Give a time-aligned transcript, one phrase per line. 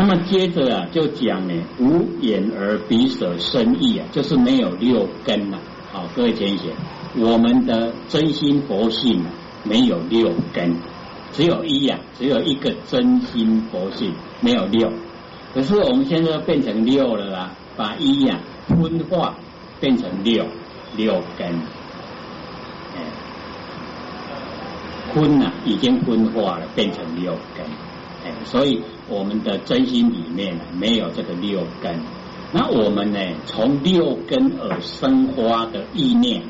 [0.00, 5.58] 那么接着啊，就讲呢，无眼耳鼻舌身意啊，就是没有六根呐。
[5.92, 6.70] 好，各位同学，
[7.16, 9.30] 我们的真心佛性啊，
[9.62, 10.74] 没有六根，
[11.32, 14.90] 只有一呀，只有一个真心佛性，没有六。
[15.52, 18.38] 可是我们现在变成六了啦，把一呀
[18.68, 19.34] 分化
[19.80, 20.46] 变成六
[20.96, 21.46] 六根，
[22.96, 23.04] 哎，
[25.12, 27.66] 分呐已经分化了，变成六根，
[28.24, 32.00] 哎，所以我们的真心里面没有这个六根。
[32.52, 36.42] 那我们呢，从六根而生花的意念，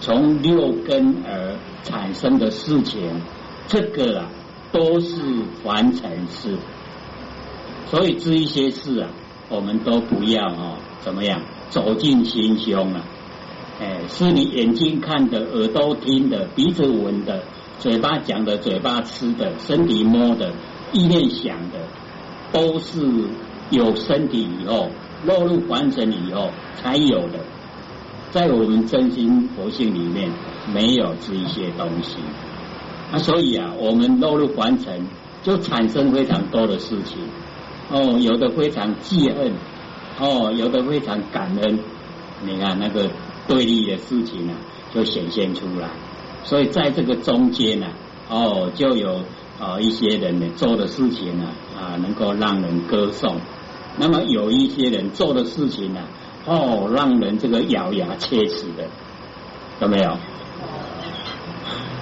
[0.00, 3.22] 从六根而产生的事情，
[3.66, 4.28] 这个啊
[4.72, 5.16] 都是
[5.62, 6.56] 凡尘事。
[7.86, 9.08] 所以这一些事啊，
[9.48, 11.40] 我们都不要哦，怎么样
[11.70, 13.04] 走进心胸啊？
[13.80, 17.44] 哎，是你眼睛看的、耳朵听的、鼻子闻的、
[17.78, 20.52] 嘴巴讲的、嘴巴吃的、身体摸的、
[20.92, 21.78] 意念想的，
[22.52, 23.00] 都是
[23.70, 24.90] 有身体以后
[25.24, 27.40] 落入凡尘以后才有的。
[28.30, 30.30] 在我们真心佛性里面，
[30.72, 32.18] 没有这一些东西。
[33.10, 35.06] 啊，所以啊，我们落入凡尘，
[35.42, 37.18] 就产生非常多的事情。
[37.90, 39.54] 哦，有的非常记恨，
[40.20, 41.78] 哦，有的非常感恩。
[42.44, 43.10] 你看那个
[43.46, 44.54] 对立的事情啊，
[44.94, 45.88] 就显现出来。
[46.44, 47.86] 所以在这个中间呢，
[48.28, 49.22] 哦，就有
[49.60, 53.36] 啊一些人呢做的事情呢啊，能够让人歌颂。
[53.98, 56.00] 那么有一些人做的事情呢，
[56.46, 58.88] 哦，让人这个咬牙切齿的，
[59.80, 60.16] 有没有？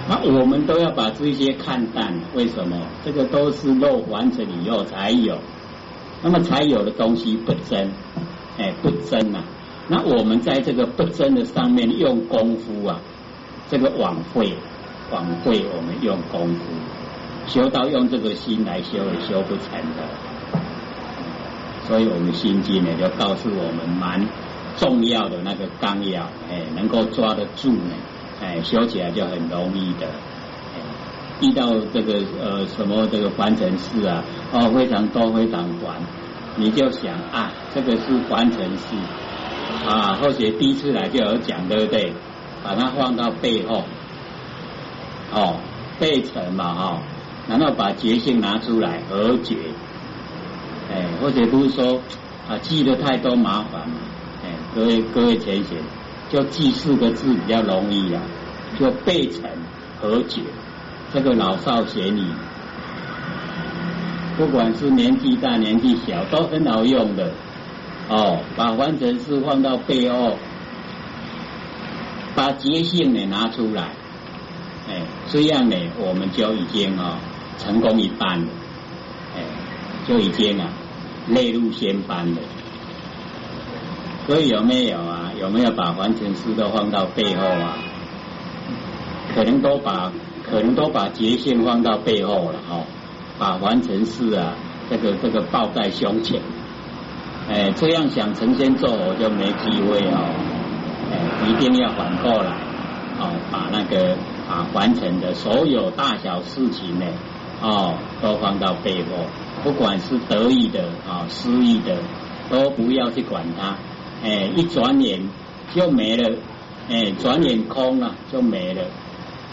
[0.09, 2.21] 那我们都要把这些看淡。
[2.33, 2.77] 为什么？
[3.03, 5.39] 这个都是肉完成以后才有。
[6.23, 7.91] 那么才有的东西不真，
[8.57, 9.43] 哎，不真呐。
[9.87, 13.01] 那我们在这个不真的上面用功夫啊，
[13.69, 14.53] 这个枉费，
[15.11, 16.63] 枉费我们用功夫
[17.47, 20.03] 修道，用这个心来修也修不成的。
[21.87, 24.27] 所以我们心经呢，就告诉我们蛮
[24.75, 27.95] 重要的那个纲要，哎，能够抓得住呢，
[28.41, 30.07] 哎，修起来就很容易的。
[31.39, 36.01] 遇到这个呃什么这个凡尘事啊，哦非常多非常烦，
[36.55, 38.95] 你就想啊这个是凡尘事
[39.87, 42.11] 啊，或许第一次来就有讲对不对？
[42.63, 43.83] 把它放到背后，
[45.31, 45.57] 哦
[45.99, 47.01] 背尘嘛哈，
[47.49, 49.55] 然后把决心拿出来和解，
[50.91, 52.01] 哎或者不是说
[52.49, 53.81] 啊记得太多麻烦，
[54.43, 55.77] 哎各位各位浅显，
[56.29, 58.21] 就记四个字比较容易啊，
[58.77, 59.49] 就背尘
[59.99, 60.41] 和解。
[61.13, 62.33] 这个老少咸宜，
[64.35, 67.31] 不管是年纪大年纪小都很好用的
[68.09, 68.41] 哦。
[68.57, 70.37] 把完成式放到背后，
[72.35, 73.93] 把觉性呢拿出来，
[74.89, 77.17] 哎，这样呢我们就已经啊
[77.57, 78.47] 成功一半了，
[79.35, 79.41] 哎，
[80.07, 80.69] 就已经啊
[81.27, 82.37] 内入仙班了。
[84.25, 85.31] 所以有没有啊？
[85.39, 87.77] 有没有把完成事都放到背后啊？
[89.33, 90.11] 可能都把。
[90.49, 92.81] 可能都把节线放到背后了哈，
[93.37, 94.53] 把完成事啊，
[94.89, 96.39] 这个这个抱在胸前，
[97.49, 100.31] 哎，这样想成仙做我就没机会哦，
[101.11, 101.19] 哎，
[101.49, 102.51] 一定要反过来，
[103.19, 104.15] 哦，把那个
[104.49, 107.05] 啊完成的所有大小事情呢，
[107.61, 109.25] 哦，都放到背后，
[109.63, 111.97] 不管是得意的啊失意的，
[112.49, 113.75] 都不要去管它，
[114.23, 115.27] 哎，一转眼
[115.73, 116.37] 就没了，
[116.89, 118.83] 哎，转眼空了就没了，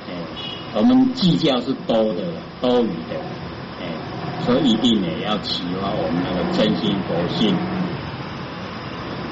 [0.09, 0.15] 哎。
[0.77, 2.23] 我们计较是多的，
[2.61, 3.15] 多余的，
[3.81, 3.87] 哎，
[4.45, 7.57] 所以一定呢要启发我们那个真心佛性。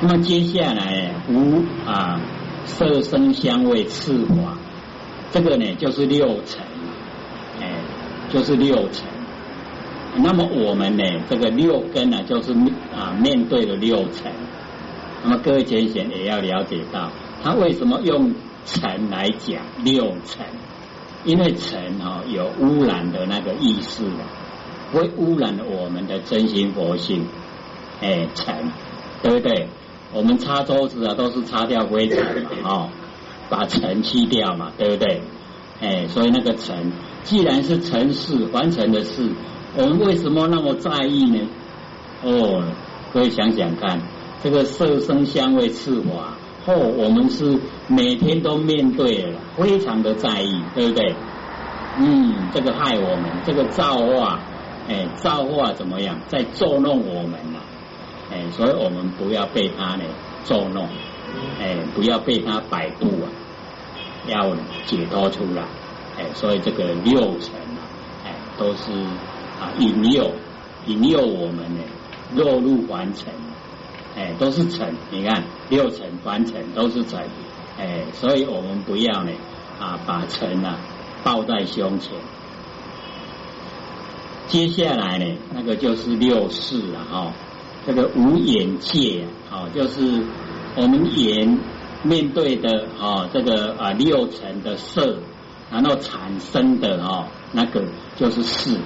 [0.01, 2.21] 那么接下来无啊
[2.65, 4.57] 色声香味触法，
[5.33, 6.65] 这个呢就是六层，
[8.33, 9.07] 就是六层。
[10.17, 12.53] 那么我们呢这个六根呢就是
[12.95, 14.31] 啊面对的六层。
[15.25, 17.11] 那么各位前贤也要了解到，
[17.43, 18.35] 他为什么用
[18.65, 20.45] 层来讲六层？
[21.25, 24.19] 因为尘哈有污染的那个意思的，
[24.93, 27.27] 会污染我们的真心佛性。
[28.01, 28.73] 哎，尘，
[29.23, 29.69] 对不对？
[30.13, 32.89] 我们擦桌子啊，都是擦掉灰尘嘛，哦，
[33.49, 35.23] 把尘去掉嘛，对不对？
[35.81, 36.91] 哎，所以那个尘，
[37.25, 39.31] 既然是尘事，完成的事，
[39.77, 41.49] 我们为什么那么在意呢？
[42.23, 42.63] 哦，
[43.13, 44.01] 各位想想看，
[44.43, 46.35] 这个色声香味次法。
[46.65, 47.59] 哦，我们是
[47.89, 51.15] 每天都面对了，非常的在意，对不对？
[51.99, 54.39] 嗯，这个害我们，这个造化，
[54.89, 57.61] 哎，造化怎么样，在捉弄我们了？
[58.33, 60.05] 哎，所以我们不要被他呢
[60.45, 60.87] 捉弄，
[61.61, 63.27] 哎，不要被他摆布啊，
[64.29, 64.55] 要
[64.87, 65.65] 解脱出来，
[66.19, 67.81] 哎，所以这个六层啊，
[68.25, 68.93] 哎，都是
[69.61, 70.31] 啊引诱，
[70.87, 71.83] 引诱我们呢，
[72.35, 73.33] 落入凡尘，
[74.17, 74.95] 哎，都是尘。
[75.11, 77.29] 你看六尘凡尘都是尘，
[77.79, 79.33] 哎，所以我们不要呢
[79.81, 80.79] 啊，把尘啊
[81.25, 82.13] 抱在胸前。
[84.49, 87.33] 接下来呢，那个就是六世了哈，
[87.87, 90.23] 这个无眼界啊，就是
[90.77, 91.59] 我们眼
[92.03, 95.17] 面对的啊，这个啊六层的色，
[95.73, 97.83] 然后产生的啊那个
[98.15, 98.79] 就是四，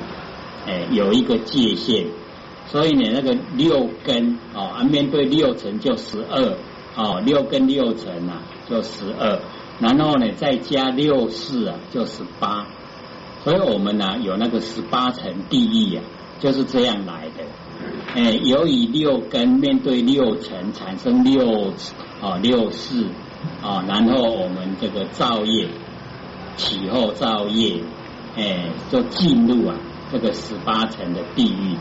[0.67, 2.07] 哎，有一个界限，
[2.69, 6.57] 所以呢，那个六根哦啊，面对六层就十二，
[6.95, 8.41] 哦，六根六层啊
[8.71, 9.41] 就十二，
[9.81, 12.67] 然后呢再加六四啊就十八。
[13.43, 16.05] 所以我们呢有那个十八层地狱啊，
[16.39, 17.45] 就是这样来的。
[18.15, 21.73] 哎，由于六根面对六层产生六
[22.23, 23.07] 啊六四
[23.63, 25.69] 啊，然后我们这个造业
[26.57, 27.83] 起后造业，
[28.37, 29.75] 哎，就进入啊
[30.11, 31.77] 这个十八层的地狱。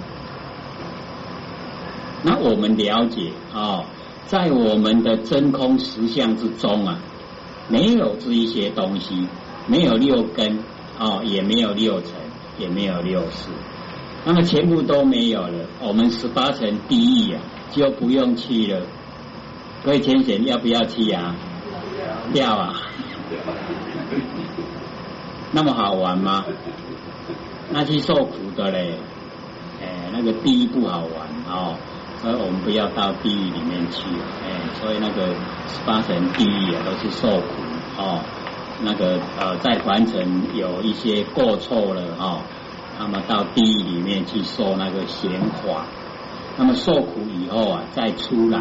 [2.24, 3.86] 那我们了解啊，
[4.26, 7.00] 在我们的真空实相之中啊，
[7.68, 9.28] 没有这一些东西，
[9.68, 10.60] 没有六根。
[10.98, 12.14] 哦，也没有六层，
[12.58, 13.50] 也没有六世，
[14.24, 15.66] 那么全部都没有了。
[15.82, 18.82] 我们十八层地狱啊，就不用去了。
[19.84, 21.36] 各位天神，要不要去啊？
[22.34, 22.82] 要啊。
[25.52, 26.46] 那么好玩吗？
[27.72, 28.94] 那去受苦的嘞，
[29.82, 31.76] 哎，那个地狱不好玩哦，
[32.22, 34.04] 所以我们不要到地狱里面去。
[34.44, 35.34] 哎，所以那个
[35.68, 37.46] 十八层地狱啊，都是受苦
[37.98, 38.22] 哦。
[38.84, 42.42] 那个呃，在凡尘有一些过错了哦，
[43.00, 45.32] 那么到地狱里面去受那个闲
[45.64, 45.86] 法，
[46.58, 48.60] 那么受苦以后啊，再出来，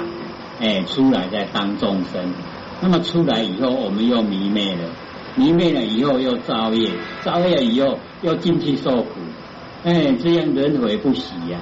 [0.60, 2.32] 哎，出来再当众生，
[2.80, 4.88] 那么出来以后，我们又迷昧了，
[5.36, 6.90] 迷昧了以后又造业，
[7.22, 9.10] 造业以后又进去受苦，
[9.84, 11.58] 哎，这样轮回不息呀。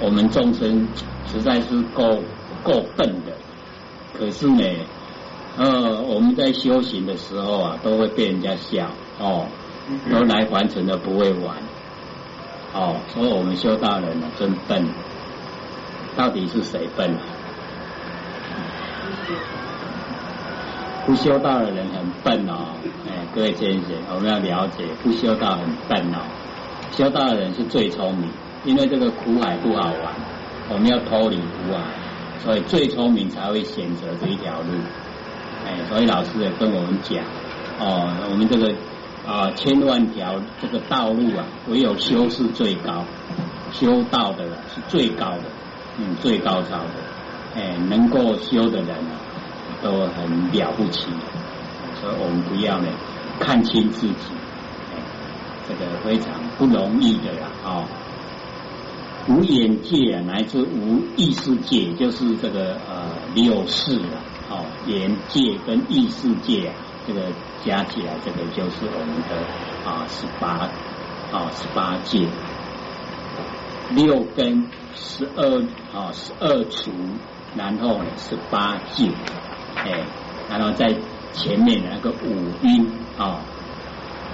[0.00, 0.86] 我们众生
[1.26, 2.22] 实在是够
[2.62, 3.32] 够笨的，
[4.18, 4.62] 可是呢。
[5.58, 9.46] 呃，我们在修行的时候啊，都会被人家笑哦，
[10.10, 11.56] 都来完成的不会玩
[12.74, 14.86] 哦，所以我们修道人呢真笨，
[16.14, 17.20] 到底是谁笨啊？
[21.06, 22.74] 不修道的人很笨哦，
[23.06, 26.18] 哎，各位先生，我们要了解，不修道很笨哦，
[26.90, 28.28] 修道的人是最聪明，
[28.64, 30.12] 因为这个苦海不好玩，
[30.68, 31.78] 我们要脱离苦海，
[32.42, 34.66] 所以最聪明才会选择这一条路。
[35.64, 37.22] 哎，所以老师也跟我们讲，
[37.78, 38.74] 哦，我们这个
[39.24, 43.04] 啊千万条这个道路啊，唯有修是最高，
[43.72, 45.44] 修道的人是最高的，
[45.98, 46.90] 嗯，最高超的，
[47.54, 49.14] 哎，能够修的人啊，
[49.82, 51.08] 都很了不起，
[52.00, 52.88] 所以我们不要呢
[53.38, 54.14] 看清自己，
[55.68, 57.84] 这个非常不容易的啦，哦，
[59.28, 64.22] 无眼界啊，乃至无意识界，就是这个呃六世啊。
[64.48, 66.74] 哦，眼界跟意识界啊，
[67.04, 67.20] 这个
[67.64, 69.44] 加起来，这个就是我们的
[69.84, 70.70] 啊十八
[71.36, 72.28] 啊十八界，
[73.90, 75.60] 六根十二
[75.92, 76.92] 啊十二除，
[77.56, 79.10] 然后呢十八界，
[79.76, 80.04] 哎，
[80.50, 80.92] 然后在
[81.32, 83.40] 前面那个五音啊，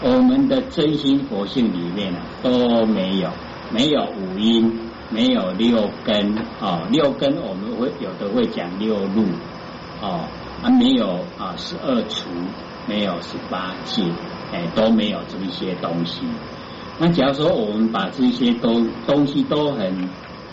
[0.03, 3.31] 我们的真心佛性里面呢都没有，
[3.71, 9.25] 没有五音，没有六根啊，六根我们会有的会讲六路。
[10.01, 10.25] 哦，
[10.61, 12.29] 还没有啊，十二除，
[12.89, 14.03] 没有十八界，
[14.53, 16.23] 哎，都没有这一些东西。
[16.99, 20.09] 那假如说我们把这些都东西都很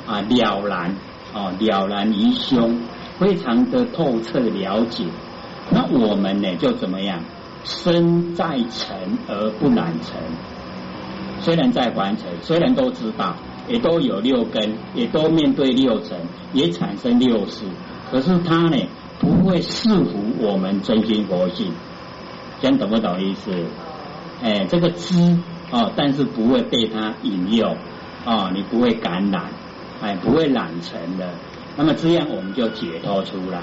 [0.05, 0.95] 啊了然，
[1.33, 2.79] 哦了然于胸，
[3.19, 5.03] 非常的透彻了解，
[5.69, 7.19] 那我们呢就怎么样？
[7.65, 10.17] 身在尘而不染尘，
[11.41, 13.35] 虽然在凡尘，虽然都知道，
[13.67, 16.17] 也都有六根，也都面对六尘，
[16.53, 17.65] 也产生六识，
[18.09, 18.77] 可是他呢？
[19.19, 21.73] 不会束缚我们真心佛性，
[22.61, 23.51] 讲懂不懂意思？
[24.41, 25.37] 哎，这个知
[25.71, 27.75] 哦，但是不会被它引诱
[28.25, 29.47] 哦，你不会感染，
[30.01, 31.33] 哎，不会染尘的。
[31.79, 33.59] 那么这样我们就解脱出来。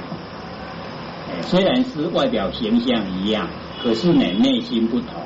[1.29, 3.47] 哎，虽然是外表形象一样，
[3.83, 5.23] 可是呢，内心不同，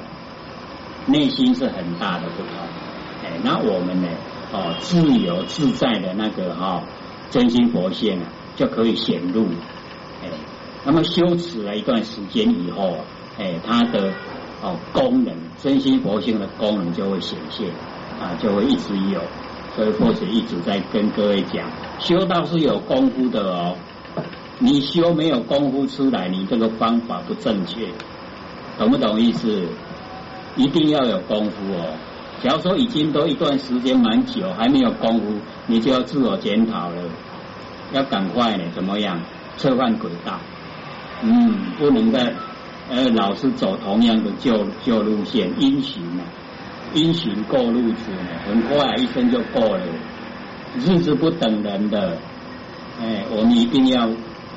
[1.07, 2.51] 内心是很大的不同。
[3.23, 4.09] 哎，那我们呢，
[4.53, 6.83] 哦，自由自在的那个哈
[7.31, 9.47] 真心佛性啊，就可以显露。
[10.25, 10.29] 哎，
[10.85, 12.97] 那么修持了一段时间以后，
[13.39, 14.13] 哎，它的
[14.63, 15.33] 哦功能，
[15.63, 17.69] 真心佛性的功能就会显现
[18.21, 19.21] 啊，就会一直有。
[19.77, 23.77] 所以或者一直在跟各位讲，修道是有功夫的哦。
[24.59, 27.89] 你修没有功夫出来，你这个方法不正确，
[28.79, 29.67] 懂不懂意思？
[30.57, 31.95] 一定要有功夫哦。
[32.43, 36.97] 假如说已经都一段时间蛮久，还没有功夫，你就要自我检讨了，
[37.93, 39.21] 要赶快呢，怎么样
[39.57, 40.39] 策换轨道？
[41.23, 42.35] 嗯，不能再
[42.91, 46.23] 呃老是走同样的旧旧路线，因循呢，
[46.95, 49.83] 因循过路子呢，很快一生就过了，
[50.77, 52.17] 日子不等人的，
[53.01, 54.09] 哎，我们一定要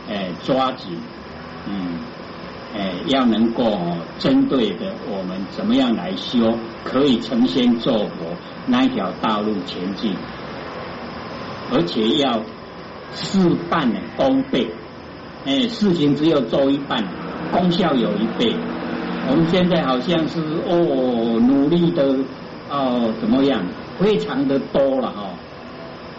[0.09, 0.97] 哎抓紧，
[1.67, 1.99] 嗯。
[2.75, 3.79] 哎，要能够
[4.17, 8.35] 针对的，我们怎么样来修，可以成仙做佛
[8.65, 10.15] 那一条道路前进，
[11.71, 12.41] 而且要
[13.13, 14.71] 事半功倍。
[15.45, 17.05] 哎，事情只有做一半，
[17.51, 18.55] 功效有一倍。
[19.29, 22.15] 我们现在好像是哦，努力的
[22.69, 23.63] 哦，怎么样，
[23.99, 25.29] 非常的多了哈。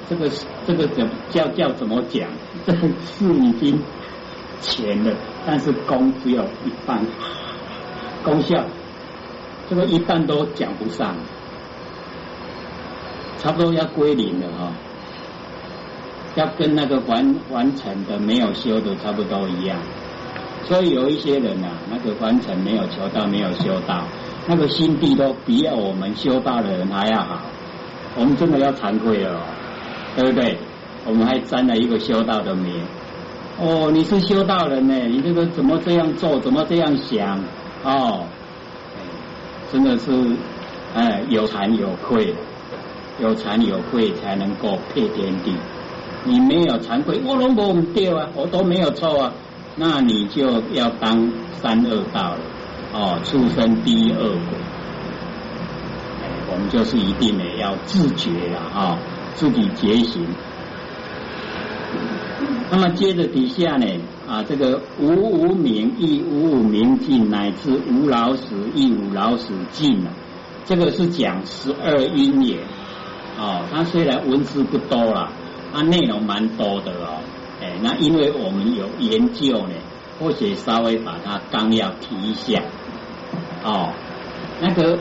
[0.09, 0.31] 这个
[0.67, 2.29] 这个叫叫叫怎么讲？
[2.67, 3.81] 这个事已经。
[4.61, 7.05] 钱的，但是功只有一半，
[8.25, 8.65] 功效
[9.69, 11.15] 这个一半都讲不上，
[13.39, 14.73] 差不多要归零了哈，
[16.37, 19.77] 要跟那个完完成的没有修的差不多一样，
[20.66, 24.04] 所以有一些人呐，那个凡尘没有求到，没有修到，
[24.47, 27.42] 那个心地都比我们修道的人还要好，
[28.16, 29.40] 我们真的要惭愧了，
[30.16, 30.56] 对不对？
[31.06, 32.73] 我们还沾了一个修道的名。
[33.61, 37.38] 哦，你是修道人呢，你这个怎么这样做，怎么这样想？
[37.85, 38.25] 哦，
[39.71, 40.11] 真的是，
[40.94, 42.35] 哎，有惭有愧，
[43.21, 45.54] 有惭有愧才能够配天地。
[46.25, 49.33] 你没有惭愧，我拢无唔对啊，我都没有错啊，
[49.76, 52.40] 那你就要当三恶道了，
[52.93, 54.59] 哦，出生第一恶鬼。
[56.47, 58.99] 我们就是一定呢要自觉了啊，
[59.35, 60.25] 自己觉醒。
[62.71, 63.87] 那么接着底下呢
[64.28, 70.12] 啊，这个无无明亦无无明尽，乃至无老死亦无老死尽了。
[70.64, 72.59] 这个是讲十二因也
[73.38, 73.64] 哦。
[73.73, 75.33] 它虽然文字不多了，
[75.73, 77.24] 它内容蛮多的哦。
[77.83, 79.75] 那因为我们有研究呢，
[80.19, 82.62] 或许稍微把它纲要提一下
[83.62, 83.93] 哦。
[84.61, 84.99] 那个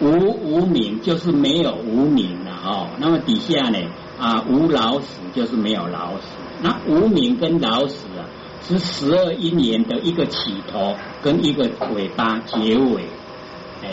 [0.00, 2.88] 无无名就是没有无名了哦。
[2.98, 3.78] 那么底下呢
[4.18, 6.26] 啊，无老死就是没有老死。
[6.62, 8.26] 那无名跟老死啊，
[8.62, 13.02] 是十二因缘的一个起头跟一个尾巴结尾，
[13.82, 13.90] 哎，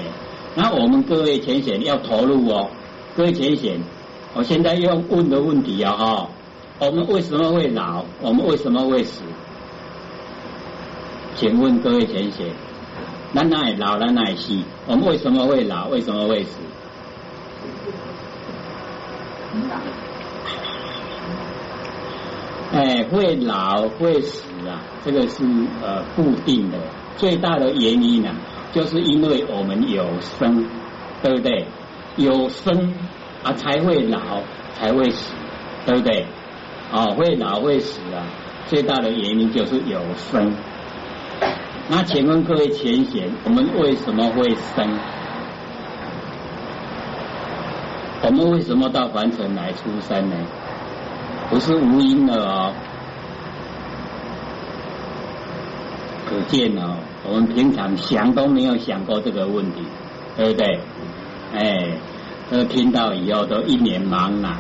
[0.56, 2.70] 那我们各位浅显要投入哦，
[3.16, 3.80] 各位浅显，
[4.34, 6.30] 我现在要问的问题啊哈，
[6.78, 8.04] 我们为什么会老？
[8.22, 9.24] 我们为什么会死？
[11.36, 12.48] 请问各位浅显，
[13.32, 14.62] 那那老了那死？
[14.86, 15.88] 我们为什么会老？
[15.88, 16.60] 为什么会死？
[22.74, 25.46] 哎，会老会死啊，这个是
[25.82, 26.78] 呃固定的。
[27.16, 28.36] 最大的原因呢，
[28.74, 30.68] 就是因为我们有生，
[31.24, 31.66] 对不对？
[32.18, 32.94] 有生
[33.44, 34.42] 啊才会老，
[34.74, 35.34] 才会死，
[35.86, 36.26] 对不对？
[36.92, 38.24] 哦，会老会死啊，
[38.68, 40.00] 最大的原因就是有
[40.32, 40.54] 生。
[41.88, 44.88] 那请问各位前贤，我们为什么会生？
[48.24, 50.36] 我们为什么到凡尘来出生呢？
[51.50, 52.74] 不是无因的哦，
[56.28, 59.84] 可见哦，我们平常想都没有想过这个问题，
[60.38, 60.80] 对不对？
[61.54, 61.90] 哎，
[62.50, 64.58] 都听到以后都一脸茫然。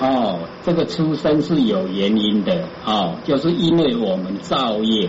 [0.00, 5.08] 哦，这个出生是有原因的哦，就是因为我们造业，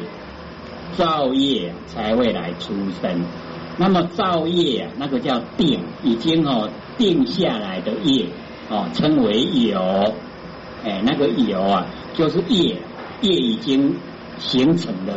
[0.94, 3.26] 造业才会来出生。
[3.78, 6.70] 那么造业啊，那个叫定，已经哦。
[6.98, 8.26] 定下来的业
[8.72, 9.80] 哦，称为有，
[10.84, 12.76] 哎，那个有啊，就是业，
[13.22, 13.96] 业已经
[14.40, 15.14] 形成了，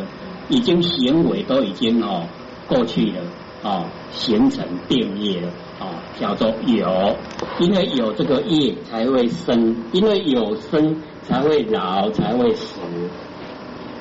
[0.51, 2.27] 已经行为都已经哦
[2.69, 3.23] 过去了
[3.63, 5.49] 哦，形成定业了
[5.81, 5.87] 哦，
[6.21, 7.17] 叫做有，
[7.59, 10.95] 因为有这个业才会生，因为有生
[11.27, 12.79] 才会老，才会死。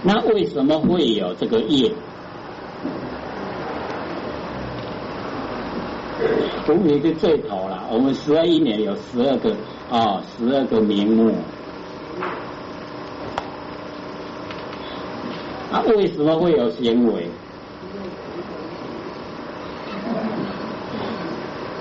[0.04, 1.92] 那为什么会有这个业？
[6.68, 9.56] 无名的最头了，我们十二一年有十二个
[9.90, 11.34] 啊，十二个名目。
[15.72, 17.28] 啊，为什么会有行为？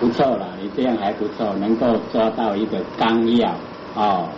[0.01, 3.55] 不错了，你这样还不错，能够抓到一个纲要
[3.95, 4.29] 哦。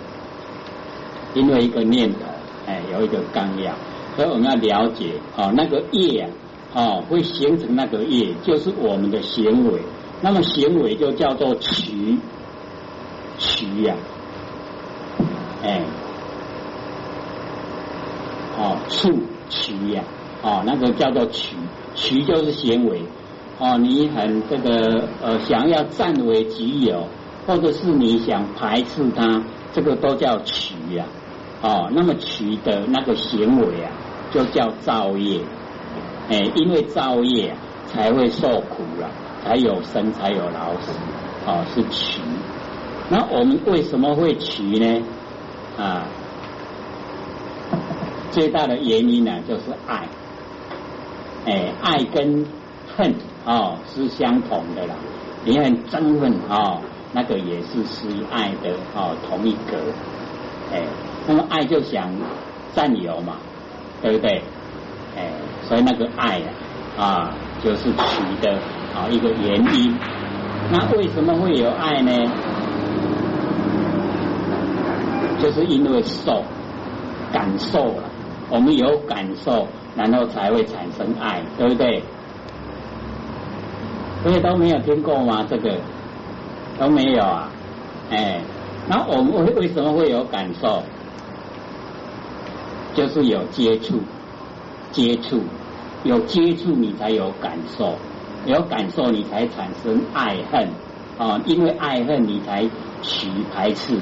[1.35, 2.19] 因为一个念头，
[2.67, 3.73] 哎，有一个纲要，
[4.17, 6.29] 所以我们要了解哦，那个业啊，
[6.75, 9.81] 哦，会形成那个业，就是我们的行为。
[10.23, 12.19] 那么行为就叫做取
[13.39, 13.95] 取呀，
[15.63, 15.85] 哎，
[18.59, 19.09] 哦，处
[19.49, 20.03] 取呀，
[20.43, 21.57] 哦，那个叫做取，
[21.95, 23.01] 取就是行为，
[23.61, 27.07] 哦，你很这个呃想要占为己有，
[27.47, 31.05] 或者是你想排斥他，这个都叫取呀，
[31.61, 33.93] 哦，那么取的那个行为啊，
[34.33, 35.43] 就叫造业，
[36.31, 37.55] 哎，因为造业
[37.87, 39.11] 才会受苦了，
[39.45, 40.93] 才有生，才有老死，
[41.47, 42.23] 哦，是取。
[43.11, 45.03] 那我们为什么会取呢？
[45.77, 46.07] 啊，
[48.31, 50.09] 最大的原因呢，就是爱。
[51.45, 52.47] 哎，爱跟
[52.97, 53.15] 恨
[53.45, 54.95] 哦是相同的啦。
[55.45, 56.81] 你很憎恨哦，
[57.13, 59.77] 那个也是失爱的哦，同一格。
[60.73, 60.83] 哎，
[61.27, 62.11] 那么爱就想
[62.75, 63.37] 占有嘛，
[64.03, 64.43] 对不对？
[65.17, 65.31] 哎，
[65.63, 66.41] 所以那个爱
[66.99, 68.53] 啊，啊，就是取的
[68.95, 69.97] 啊一个原因。
[70.71, 72.13] 那为什么会有爱呢？
[75.41, 76.45] 就是因为受
[77.33, 78.03] 感受了，
[78.51, 79.67] 我们有感受。
[79.97, 82.01] 然后才会产生爱，对不对？
[84.23, 85.47] 所以都没有听过吗？
[85.49, 85.81] 这个
[86.79, 87.51] 都没有啊，
[88.11, 88.43] 哎，
[88.87, 90.83] 那我们为为什么会有感受？
[92.93, 93.99] 就是有接触，
[94.91, 95.41] 接触，
[96.03, 97.95] 有接触你才有感受，
[98.45, 100.69] 有感受你才产生爱恨
[101.17, 102.69] 啊，因为爱恨你才
[103.01, 103.97] 取排斥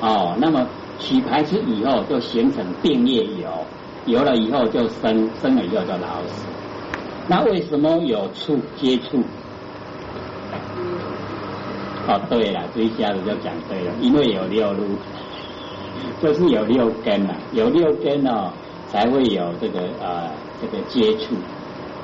[0.00, 0.68] 哦，那么
[0.98, 3.48] 取排斥以后就形成定业有。
[4.04, 6.46] 有了以后就生，生了以后就老死。
[7.28, 9.20] 那为什么有触接触？
[12.08, 14.84] 哦，对了，这一下子就讲对了，因为有六路，
[16.22, 18.52] 就是有六根呐，有六根哦，
[18.88, 21.34] 才会有这个呃这个接触。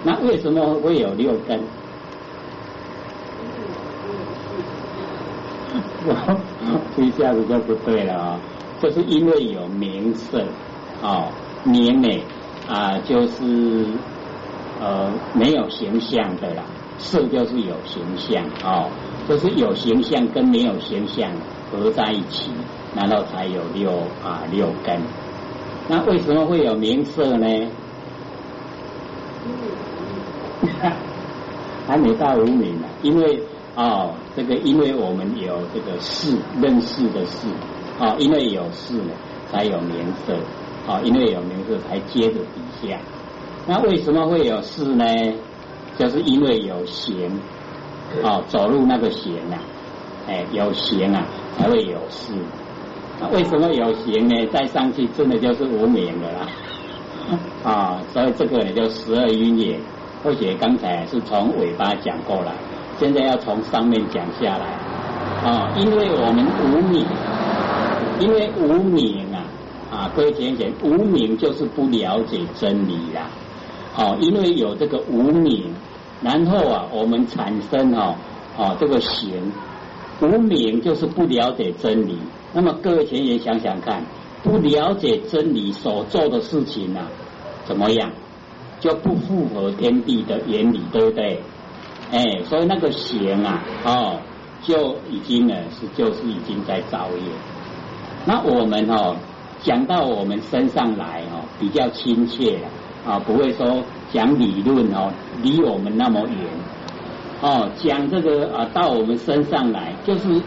[0.04, 1.61] 那为什么会有六根？
[6.97, 8.40] 这一下子就不对了啊，
[8.80, 10.44] 就是因为有名色
[11.00, 11.30] 哦。
[11.64, 12.09] 年呢
[12.68, 13.87] 啊，就是
[14.80, 16.64] 呃没有形象的啦，
[16.99, 18.90] 色就是有形象哦，
[19.29, 21.31] 就是有形象跟没有形象
[21.71, 22.50] 合在一起，
[22.95, 23.91] 然后才有六
[24.23, 25.00] 啊六根。
[25.89, 27.47] 那为什么会有名色呢？
[31.87, 33.43] 还没到无名呢，因为
[33.75, 37.49] 哦这个因为我们有这个事认识的事
[37.99, 39.13] 哦，因为有事呢，
[39.50, 40.35] 才有名色。
[40.85, 42.99] 哦，因为有名字才接着底下。
[43.69, 45.04] 那为什么会有事呢？
[45.97, 47.30] 就是因为有行，
[48.23, 49.59] 哦，走路那个行啊，
[50.29, 51.25] 哎，有行啊，
[51.57, 52.35] 才会有事。
[53.21, 54.47] 那为什么有行呢？
[54.53, 56.47] 再上去真的就是无名的啦。
[57.65, 59.79] 啊，所以这个呢就十二因也。
[60.23, 62.53] 或许刚才是从尾巴讲过来，
[62.99, 64.67] 现在要从上面讲下来。
[65.45, 67.05] 啊，因为我们无名，
[68.21, 69.27] 因为无名。
[69.91, 73.29] 啊，各位浅浅，无名就是不了解真理啦。
[73.95, 75.65] 哦，因为有这个无名，
[76.23, 78.15] 然后啊，我们产生哦
[78.56, 79.52] 哦这个行，
[80.21, 82.19] 无名就是不了解真理。
[82.52, 84.04] 那么各位浅浅想想看，
[84.43, 87.00] 不了解真理所做的事情呢，
[87.65, 88.11] 怎么样？
[88.80, 91.41] 就不符合天地的原理，对不对？
[92.13, 94.19] 哎，所以那个行啊，哦，
[94.63, 97.23] 就已经呢是就是已经在造业。
[98.25, 99.17] 那我们哦。
[99.65, 102.58] 讲到我们身上来哦，比较亲切
[103.06, 103.80] 啊，不会说
[104.13, 105.11] 讲理论哦，
[105.43, 106.39] 离我们那么远
[107.41, 107.69] 哦。
[107.77, 110.41] 讲这个啊，到我们身上来，就是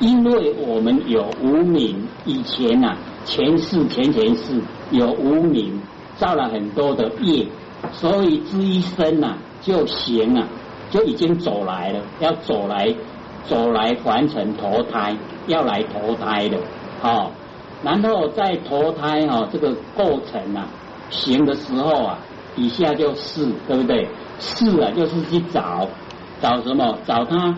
[0.00, 5.80] 因为我们有无名，以前呐，前世前前世有无名，
[6.16, 7.46] 造了很多的业，
[7.92, 10.46] 所以这一生呐就行啊，
[10.90, 12.92] 就已经走来了，要走来
[13.44, 16.58] 走来完成投胎，要来投胎的
[17.02, 17.30] 哦。
[17.84, 20.66] 然后在投胎哈这个过程啊，
[21.10, 22.18] 行的时候啊，
[22.54, 24.08] 底下就是对不对？
[24.38, 25.88] 是啊，就是去找
[26.40, 26.98] 找什么？
[27.06, 27.56] 找他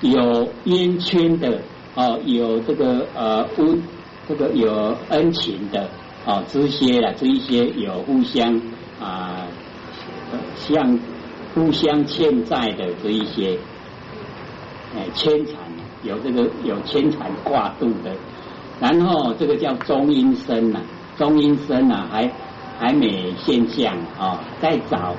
[0.00, 1.60] 有冤圈的
[1.94, 3.82] 哦，有这个呃恩
[4.28, 5.88] 这个有恩情的
[6.26, 8.60] 哦，这些啊，这一些有互相
[9.00, 9.46] 啊
[10.56, 10.98] 像
[11.54, 13.56] 互相欠债的这一些
[14.96, 15.54] 哎牵缠
[16.02, 18.10] 有这个有牵缠挂度的。
[18.80, 20.80] 然后这个叫中阴身呐，
[21.16, 22.28] 中阴身呐还
[22.78, 25.14] 还没现象啊，再找，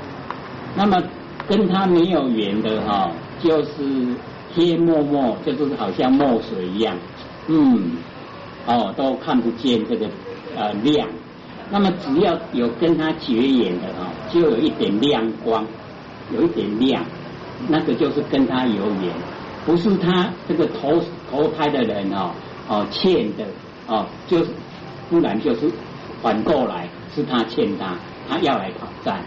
[0.75, 1.01] 那么
[1.47, 4.15] 跟他没有缘的哈，就是
[4.55, 6.95] 黑默默，就是好像墨水一样，
[7.47, 7.91] 嗯，
[8.65, 10.07] 哦都看不见这个
[10.55, 11.07] 呃亮，
[11.69, 15.65] 那么只要有跟他结缘的哈，就有一点亮光，
[16.33, 17.03] 有一点亮，
[17.67, 19.13] 那个就是跟他有缘，
[19.65, 22.31] 不是他这个投投胎的人哦。
[22.67, 23.45] 哦，欠的
[23.85, 24.49] 哦，就是，
[25.07, 25.69] 不然就是
[26.19, 27.95] 反过来是他欠他，
[28.29, 29.19] 他要来讨债，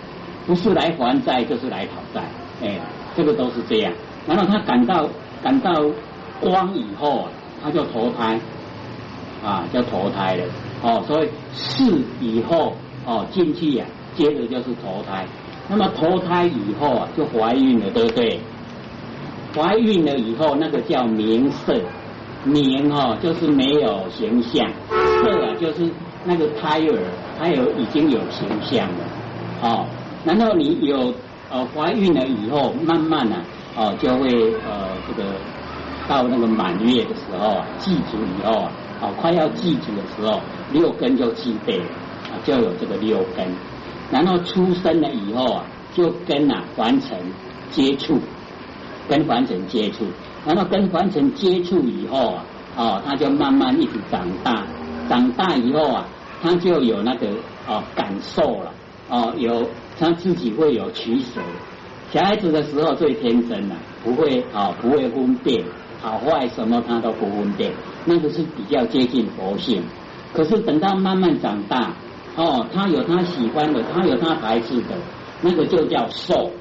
[0.46, 2.22] 不是来还债就是来讨债，
[2.62, 2.80] 哎，
[3.16, 3.92] 这个都是这样。
[4.26, 5.08] 然后他感到
[5.42, 5.72] 感到
[6.40, 7.28] 光以后，
[7.62, 8.38] 他就投胎，
[9.44, 10.44] 啊，就投胎了。
[10.82, 11.84] 哦，所以是
[12.20, 15.26] 以后哦进去呀，接着就是投胎。
[15.68, 18.40] 那么投胎以后啊，就怀孕了，对不对？
[19.56, 21.74] 怀孕了以后，那个叫名色，
[22.44, 25.90] 名哦就是没有形象，色啊就是
[26.24, 26.98] 那个胎儿，
[27.38, 29.04] 胎儿已经有形象了，
[29.62, 29.86] 哦。
[30.24, 31.14] 然后你有
[31.48, 33.36] 呃怀孕了以后，慢慢呢
[33.76, 34.28] 哦就会
[34.66, 35.30] 呃这个
[36.08, 40.40] 到那个满月的时候啊，祭祖以后啊，哦快要祭祖的时候，
[40.72, 41.84] 六根就具备了
[42.30, 43.46] 啊，就有这个六根。
[44.10, 47.16] 然后出生了以后啊，就跟啊凡尘
[47.70, 48.18] 接触，
[49.08, 50.04] 跟凡尘接触，
[50.46, 52.44] 然后跟凡尘接触以后啊，
[52.76, 54.66] 哦他就慢慢一直长大，
[55.08, 56.06] 长大以后啊，
[56.42, 57.28] 他就有那个
[57.66, 58.72] 哦感受了，
[59.08, 59.66] 哦有。
[60.00, 61.40] 他自己会有取舍，
[62.12, 63.74] 小孩子的时候最天真了，
[64.04, 65.64] 不会啊，不会分辨
[66.00, 67.72] 好坏什么，他都不分辨，
[68.04, 69.82] 那个是比较接近佛性。
[70.32, 71.92] 可是等到慢慢长大，
[72.36, 74.94] 哦，他有他喜欢的，他有他排斥的，
[75.40, 76.52] 那个就叫受，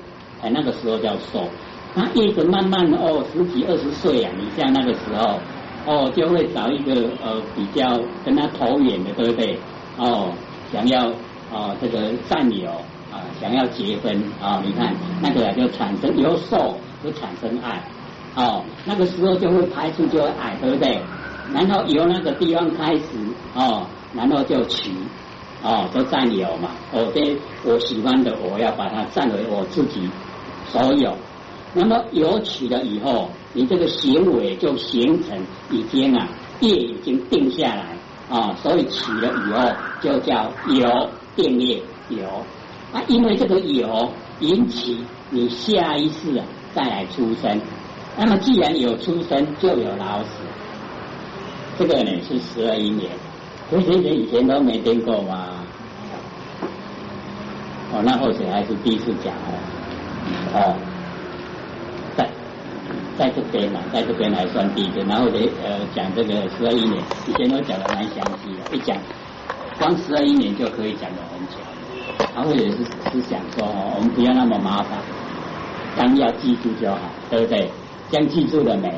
[0.42, 1.48] 哎，那个时候叫受。
[1.94, 5.40] 他一直慢慢哦，十几二十岁啊，你像那个时候，
[5.88, 9.58] 哦，就会找一个呃比较跟他投缘的，对不对？
[9.98, 10.32] 哦，
[10.72, 11.08] 想要
[11.52, 12.70] 哦这个占有。
[13.10, 17.82] 啊，想要结婚啊，你看那个就产生由受就产生爱，
[18.36, 21.00] 哦，那个时候就会排除就会爱，对不对？
[21.54, 23.04] 然后由那个地方开始
[23.56, 24.92] 哦，然后就取
[25.64, 26.72] 哦，就占有嘛。
[26.92, 30.10] 我对我喜欢的，我要把它占为我自己
[30.68, 31.16] 所有。
[31.74, 35.36] 那么有取了以后，你这个行为就形成
[35.72, 36.28] 已经啊
[36.60, 37.98] 业已经定下来
[38.30, 39.68] 啊，所以起了以后
[40.00, 42.24] 就叫有定业有。
[42.94, 47.60] 啊，因为这个有引起你下一世啊再来出生，
[48.16, 50.30] 那么既然有出生，就有老死。
[51.80, 53.10] 这个呢是十二因缘，
[53.72, 55.48] 同学以前都没听过吗？
[57.92, 59.58] 哦，那或者还是第一次讲哦。
[60.54, 60.76] 哦，
[63.18, 68.96] 在这边嘛，在这边来算第一个，然后得呃讲这个十二一年，以前都讲的蛮详细的，一讲
[69.80, 71.56] 光十二一年就可以讲的很久。
[72.36, 72.78] 然后也是
[73.12, 75.00] 是想说哦，我们不要那么麻烦，
[75.96, 77.00] 当要记住就好，
[77.32, 77.68] 对不对？
[78.12, 78.94] 这样记住了没？